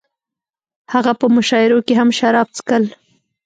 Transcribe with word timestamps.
هغه 0.93 1.11
په 1.19 1.25
مشاعرو 1.35 1.79
کې 1.85 1.93
هم 1.99 2.09
شراب 2.19 2.47
څښل 2.55 2.83